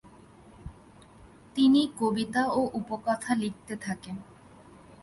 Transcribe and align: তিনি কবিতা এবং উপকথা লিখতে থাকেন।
তিনি 1.55 1.81
কবিতা 1.99 2.41
এবং 2.45 2.65
উপকথা 2.73 3.31
লিখতে 3.35 3.73
থাকেন। 3.75 4.15